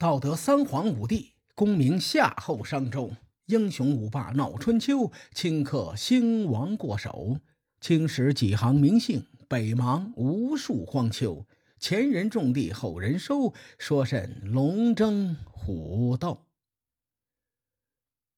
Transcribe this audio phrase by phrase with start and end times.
[0.00, 3.12] 道德三皇五帝，功名夏后商周，
[3.44, 7.36] 英雄五霸闹春秋，顷刻兴亡过手。
[7.82, 11.46] 青史几行名姓，北邙无数荒丘。
[11.78, 16.46] 前人种地，后人收，说甚龙争虎斗？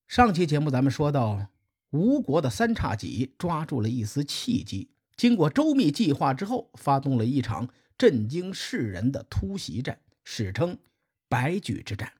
[0.09, 1.47] 上期节目咱们说到，
[1.91, 10.77] 吴国的三叉戟抓住了一丝契机，经过周密计划之后，发动了一场震惊世人的突袭战，史称。
[11.33, 12.13] 白举之战。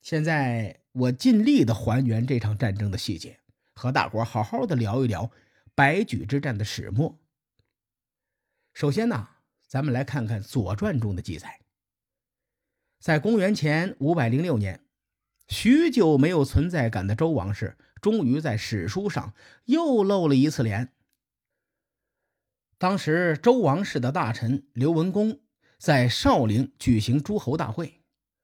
[0.00, 3.38] 现在我尽力的还原这场战争的细节，
[3.74, 5.30] 和大伙好好的聊一聊
[5.76, 7.20] 白举之战的始末。
[8.74, 9.28] 首先呢，
[9.68, 11.60] 咱们来看看《左传》中的记载。
[12.98, 14.84] 在公元前五百零六年，
[15.46, 19.32] 许久没有存在感的周王室，终于在史书上
[19.66, 20.92] 又露了一次脸。
[22.78, 25.38] 当时周王室的大臣刘文公。
[25.80, 28.02] 在少陵举行诸侯大会，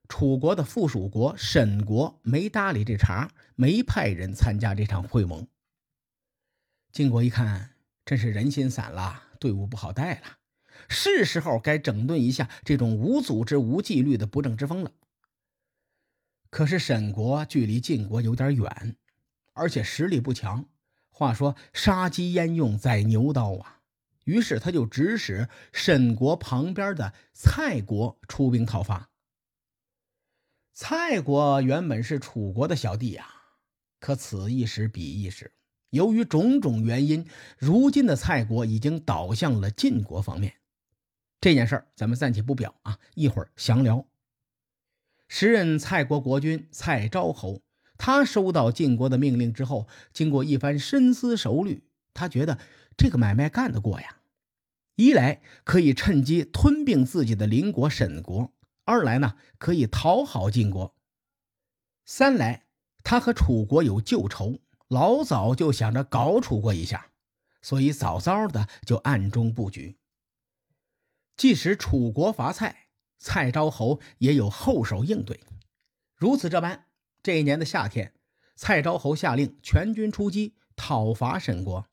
[0.09, 5.47] 楚国的附属国沈国没搭理这茬，没派人参加这场会盟。
[6.91, 7.73] 晋国一看，
[8.07, 10.39] 真是人心散了，队伍不好带了，
[10.89, 14.93] 是时候该整顿一下这种无组织、无纪律的不正之风了。
[16.49, 18.97] 可是沈国距离晋国有点远，
[19.53, 20.65] 而且实力不强。
[21.11, 23.76] 话说杀鸡焉用宰牛刀啊！
[24.27, 29.09] 于是他就指使沈国旁边的蔡国出兵讨伐。
[30.75, 33.27] 蔡国原本是楚国的小弟呀，
[34.01, 35.53] 可此一时彼一时，
[35.91, 40.55] 由于种种原因，如今的蔡国已经倒向了晋国方面。
[41.41, 44.05] 这件事儿咱们暂且不表啊，一会儿详聊。
[45.29, 47.63] 时任蔡国国君蔡昭侯，
[47.97, 52.59] 他收到晋国的命令之后，经过一番深思熟虑，他觉得
[52.97, 54.16] 这个买卖干得过呀。
[54.97, 58.53] 一来可以趁机吞并自己的邻国沈国，
[58.85, 60.97] 二来呢可以讨好晋国，
[62.07, 62.65] 三来
[63.05, 67.11] 他和楚国有旧仇，老早就想着搞楚国一下，
[67.61, 69.99] 所以早早的就暗中布局。
[71.37, 72.89] 即使楚国伐蔡，
[73.19, 75.39] 蔡昭侯也有后手应对。
[76.15, 76.87] 如此这般，
[77.23, 78.15] 这一年的夏天，
[78.55, 81.87] 蔡昭侯下令全军出击讨伐沈国，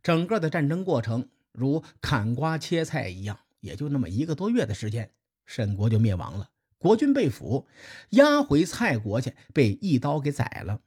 [0.00, 1.30] 整个的战争过程。
[1.54, 5.12] 如砍瓜切菜一样，也就那么一个多月的时间，
[5.46, 7.68] 沈国就灭亡了，国君被俘，
[8.10, 10.80] 押回蔡国去，被一刀给宰了。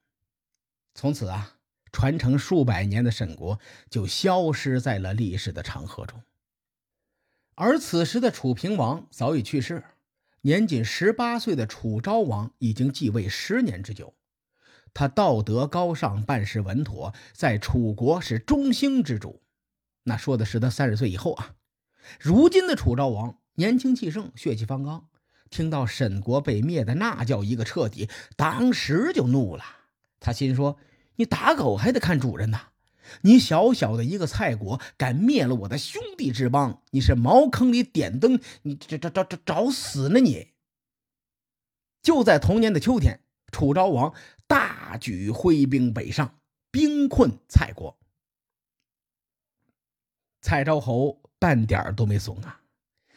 [0.94, 1.56] 从此啊，
[1.94, 6.22] 传承数百年的沈国就消失在了历史的长河中。
[7.56, 9.86] 而此时的楚平王早已去世，
[10.42, 14.14] 年仅十八岁的楚昭王已经继位十年之久，
[14.94, 19.42] 他道德高尚，办事稳妥，在楚国是中兴之主。
[20.08, 21.56] 那说的是他三十岁以后啊，
[22.18, 25.10] 如今的楚昭王年轻气盛，血气方刚，
[25.50, 29.66] 听到沈国被灭的那叫一个彻底，当时就怒了。
[30.22, 30.78] 他心说
[31.18, 32.70] ：“你打狗还得看主人呐！
[33.24, 40.54] 你小小的一个蔡国，敢灭了我的兄弟之邦，你是茅坑里点灯，你这这这这找死呢你！”
[42.02, 43.20] 就在同年的秋天，
[43.52, 44.14] 楚昭王
[44.48, 46.40] 大举挥兵北上，
[46.72, 48.00] 兵困蔡国。
[50.42, 52.62] 蔡昭侯半点都没怂啊！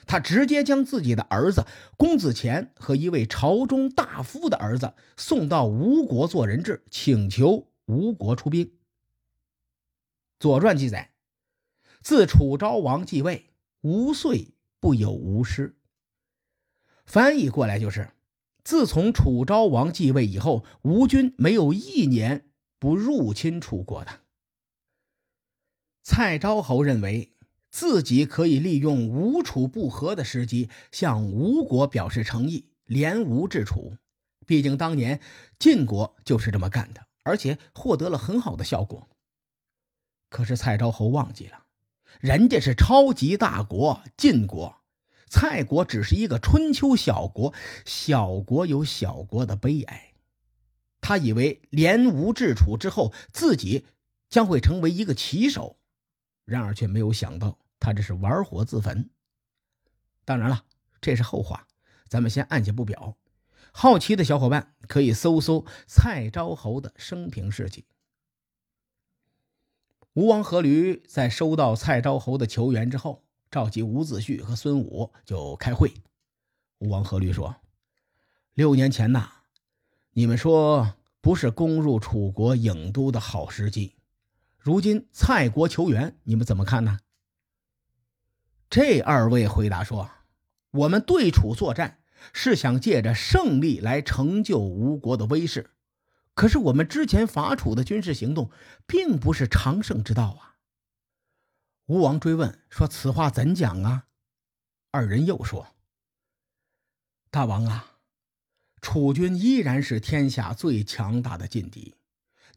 [0.06, 1.64] 他直接将自己的儿子
[1.96, 8.66] 公子虔和一位朝中大夫的儿子送到吴国做人质，请求吴国出兵。
[10.40, 11.12] 《左传》记载，
[12.02, 13.50] 自楚昭王继位，
[13.82, 15.76] 吴岁不有吴师。
[17.06, 18.10] 翻译过来就是：
[18.64, 24.19] 自从楚昭王继位以后，吴军没有一年不入侵楚国的。
[26.12, 27.30] 蔡昭侯认为
[27.70, 33.94] 自己可以利用吴楚不和的时机，向吴国表示诚意，联吴制楚。
[34.44, 35.20] 毕竟当年
[35.56, 39.08] 晋国就是这么干的，而且获得了很好的效果。
[40.28, 41.66] 可是蔡昭侯忘记了，
[42.18, 44.80] 人家是超级大国晋国，
[45.28, 47.54] 蔡国只是一个春秋小国，
[47.84, 50.14] 小国有小国的悲哀。
[51.00, 53.86] 他以为联吴制楚之后，自己
[54.28, 55.76] 将会成为一个棋手。
[56.50, 59.08] 然而却没有想到，他这是玩火自焚。
[60.24, 60.64] 当然了，
[61.00, 61.64] 这是后话，
[62.08, 63.16] 咱们先按下不表。
[63.70, 67.86] 好奇的小伙伴可以搜搜蔡昭侯的生平事迹。
[70.14, 75.94] 吴王阖闾在收到蔡昭侯的求援之后，召集伍子胥和孙武就开会。
[76.78, 77.54] 吴王阖闾说
[78.54, 79.30] ：“六年前呐，
[80.14, 83.94] 你们说不是攻入楚国郢都的好时机。”
[84.60, 87.00] 如今蔡国求援，你们怎么看呢？
[88.68, 90.10] 这二位回答说
[90.70, 92.00] ：“我们对楚作战，
[92.34, 95.70] 是想借着胜利来成就吴国的威势。
[96.34, 98.50] 可是我们之前伐楚的军事行动，
[98.86, 100.56] 并不是长胜之道啊。
[101.86, 104.06] 吴王追问说：“此话怎讲啊？”
[104.92, 105.74] 二人又说
[107.30, 107.96] ：“大王啊，
[108.82, 111.96] 楚军依然是天下最强大的劲敌。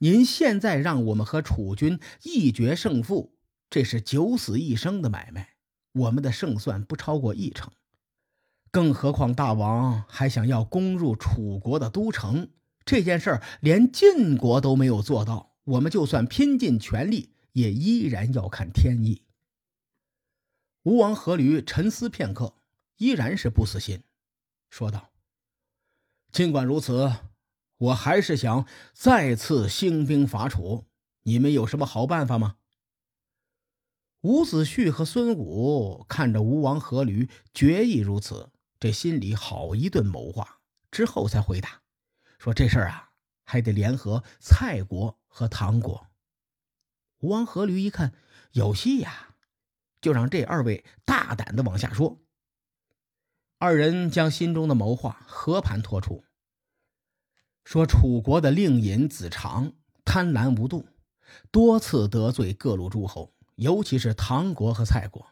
[0.03, 3.37] 您现在让我们和楚军一决胜负，
[3.69, 5.55] 这是九死一生的买卖，
[5.93, 7.71] 我们的胜算不超过一成。
[8.69, 12.49] 更何况大王还想要攻入楚国的都城。”
[12.83, 19.21] 这件事儿连晋国都没有做到，我们就算拼尽全力，也依然要看天意。
[20.81, 22.57] 吴王阖闾沉思片刻，
[22.97, 24.03] 依然是不死心，
[24.69, 25.11] 说道
[26.33, 27.09] ：“尽管如此，
[27.77, 30.85] 我还是想再次兴兵伐楚。
[31.23, 32.55] 你们有什么好办法吗？”
[34.21, 38.49] 伍子胥和孙武看着吴王阖闾决意如此，
[38.79, 40.59] 这心里好一顿谋划，
[40.91, 41.81] 之后才回答。
[42.39, 43.11] 说这事儿啊，
[43.43, 46.07] 还得联合蔡国和唐国。
[47.19, 48.13] 吴王阖闾一看
[48.51, 49.35] 有戏呀，
[49.99, 52.21] 就让这二位大胆的往下说。
[53.57, 56.23] 二人将心中的谋划和盘托出，
[57.63, 59.73] 说楚国的令尹子长
[60.05, 60.85] 贪婪无度，
[61.51, 65.27] 多次得罪各路诸侯，尤其是唐国和蔡国。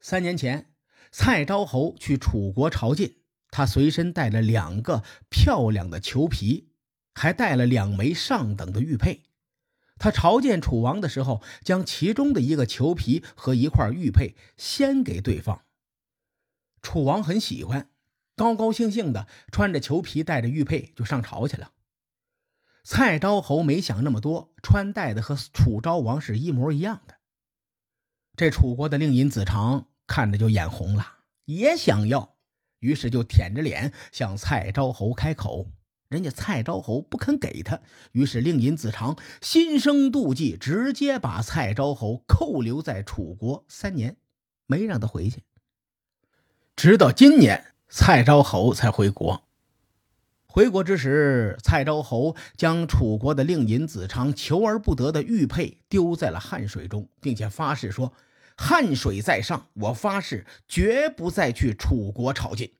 [0.00, 0.72] 三年前，
[1.10, 3.14] 蔡昭侯去楚国朝觐。
[3.50, 6.68] 他随身带了两个漂亮的裘皮，
[7.14, 9.24] 还带了两枚上等的玉佩。
[9.98, 15.64] 他朝见楚王的时候，将其中的一个裘皮和一块玉佩先给对方。
[16.82, 17.90] 楚王很喜欢，
[18.38, 21.72] 高高兴兴的穿着裘皮，带着玉佩就上朝去了。
[22.84, 27.16] 蔡昭侯没想那么多，穿戴的和楚昭王是一模一样的。
[28.34, 32.36] 这楚国的令尹子长看着就眼红了，也想要。
[32.78, 35.66] 于是就舔着脸向蔡昭侯开口，
[36.08, 37.80] 人家蔡昭侯不肯给他，
[38.12, 44.16] 于是令尹子长心生妒忌，直接把蔡昭侯扣留在楚国三年，
[44.66, 45.42] 没让他回去。
[46.76, 49.44] 直到今年，蔡昭侯才回国。
[50.46, 58.12] 回国之时，蔡昭侯将楚国的令尹子长求而不得的玉佩丢在了汉水中，并且发誓说。
[58.60, 62.72] 汉水在上，我发誓绝不再去楚国朝觐，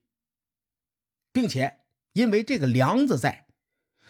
[1.33, 1.79] 并且
[2.15, 3.47] 因为这个梁子在，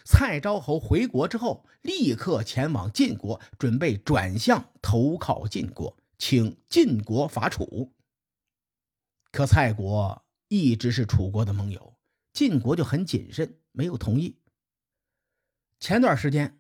[0.03, 7.93] 蔡昭侯回国之后，立刻前往晋国，准备转向投靠晋国，请晋国伐楚。
[9.31, 11.97] 可蔡国一直是楚国的盟友，
[12.33, 14.41] 晋国就很谨慎，没有同意。
[15.79, 16.59] 前段时间，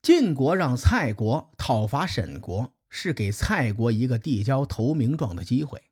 [0.00, 2.72] 晋国让蔡国讨伐沈国。
[2.88, 5.82] 是给蔡国一个递交投名状的机会，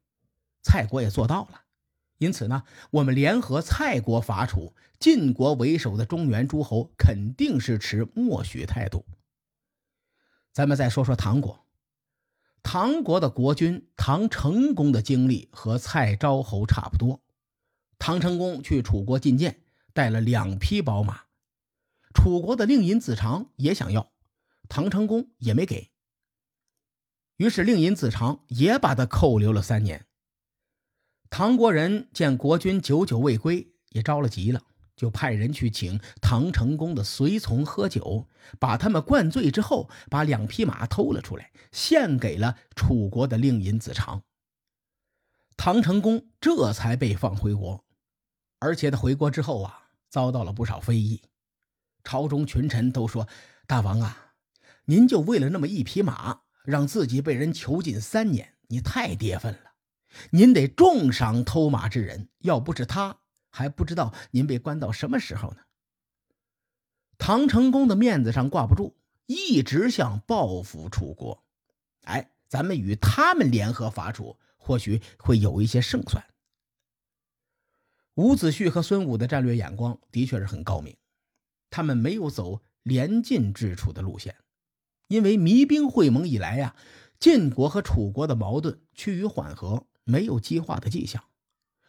[0.63, 1.65] 蔡国也做到了。
[2.19, 2.63] 因此呢，
[2.93, 9.05] 我们联合蔡国伐楚，晋国为首的中原诸侯肯定是持默许态度。
[10.53, 11.64] 咱们再说说唐国，
[12.65, 17.23] 唐国的国君唐成公的经历和蔡昭侯差不多。
[17.99, 19.61] 唐成公去楚国觐见，
[19.93, 21.27] 带了两匹宝马，
[22.15, 24.11] 楚国的令尹子长也想要，
[24.69, 25.93] 唐成公也没给。
[27.37, 30.07] 于是，令尹子长也把他扣留了三年。
[31.31, 34.63] 唐国人见国君久久未归，也着了急了，
[34.97, 44.23] 就派人去请唐成功的随从喝酒，把他们灌醉之后，把两匹马偷了出来，献给了楚国的令尹子长。
[45.57, 47.85] 唐成功这才被放回国，
[48.59, 51.23] 而且他回国之后啊，遭到了不少非议。
[52.03, 53.29] 朝中群臣都说
[53.67, 54.35] ：“大王啊，
[54.87, 59.75] 您就为了那么一匹马。”让自己被人囚禁三年，你太跌份了。
[60.31, 63.19] 您得重赏偷马之人，要不是他，
[63.57, 65.59] 还不知道您被关到什么时候呢。
[67.19, 68.97] 唐成功的面子上挂不住，
[69.27, 71.45] 一直想报复楚国。
[72.03, 76.25] 哎，咱们与他们联合伐楚，或许会有一些胜算。
[78.15, 80.97] 伍子胥和孙武的战略眼光的确是很高明，
[81.71, 84.35] 他们没有走连晋制楚的路线。
[85.07, 86.75] 因为弭兵会盟以来呀，
[87.21, 91.23] 晋国和楚国的矛盾趋于缓和，没有激化的迹象，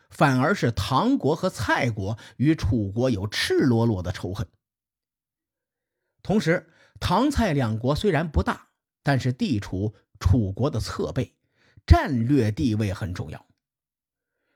[0.10, 4.48] 反而是唐国和蔡国与楚国有赤裸裸的仇恨。
[6.24, 8.70] 同时，唐蔡两国虽然不大，
[9.04, 11.36] 但是地处楚国的侧背，
[11.86, 13.46] 战略地位很重要。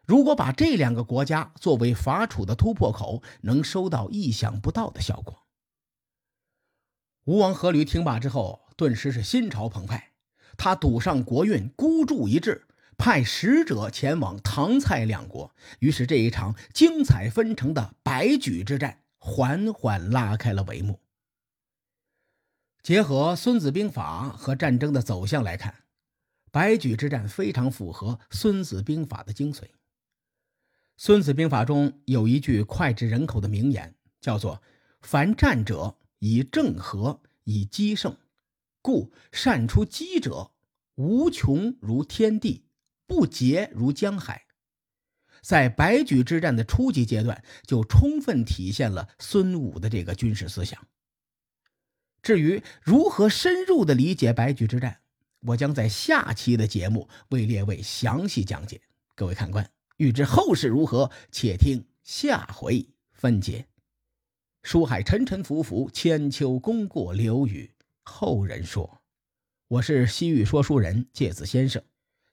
[0.08, 5.46] 如果把这两个国家作为伐楚的突破口，能收到意想不到的效果。
[7.26, 10.14] 吴王阖闾听罢之后，顿时是心潮澎湃。
[10.58, 12.68] 他赌上国运，孤注一掷，
[13.00, 15.56] 派使者前往唐蔡两国。
[15.80, 21.00] 于是，这一场精彩纷呈的白举之战缓缓拉开了帷幕。
[22.84, 25.74] 结合《孙子兵法》和战争的走向来看，
[26.52, 29.62] 白举之战非常符合《孙子兵法》的精髓。
[30.98, 34.62] 《孙子兵法》中有一句脍炙人口的名言，叫做
[35.02, 38.18] “凡战者，以正和，以奇胜。
[38.82, 40.52] 故善出击者，
[40.96, 42.66] 无穷如天地，
[43.10, 44.46] 不竭如江海。”
[45.42, 50.86] 在白举之战的初级阶段，就充分体现了孙武的这个军事思想。
[52.22, 55.00] 至于如何深入的理解白举之战，
[55.40, 58.82] 我将在下期的节目为列位详细讲解。
[59.16, 63.66] 各位看官，欲知后事如何，且听下回分解。
[64.64, 67.72] 书海沉沉浮浮，千秋功过留与
[68.04, 69.02] 后人说。
[69.70, 71.82] 我是西域说书人介子先生。